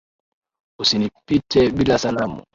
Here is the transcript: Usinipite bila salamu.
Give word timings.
Usinipite 0.79 1.69
bila 1.69 1.97
salamu. 1.97 2.43